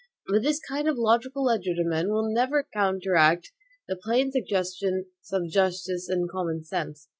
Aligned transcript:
But 0.25 0.41
this 0.41 0.59
kind 0.59 0.87
of 0.87 0.97
logical 0.97 1.45
legerdemain 1.45 2.07
will 2.09 2.27
never 2.27 2.67
counteract 2.73 3.51
the 3.87 3.95
plain 3.95 4.31
suggestions 4.31 5.05
of 5.31 5.47
justice 5.51 6.09
and 6.09 6.27
common 6.27 6.63
sense. 6.63 7.07